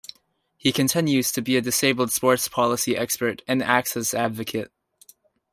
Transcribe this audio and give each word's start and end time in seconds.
He 0.57 0.71
continues 0.71 1.31
to 1.31 1.43
be 1.43 1.57
a 1.57 1.61
disabled 1.61 2.11
sports 2.11 2.47
policy 2.47 2.97
expert 2.97 3.43
and 3.47 3.61
access 3.61 4.15
advocate. 4.15 4.71